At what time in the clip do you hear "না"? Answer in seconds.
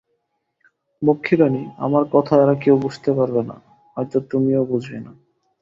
3.43-3.55, 5.05-5.11